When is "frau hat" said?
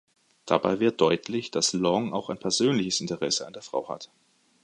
3.61-4.09